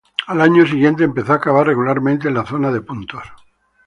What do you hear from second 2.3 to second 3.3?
la zona de puntos.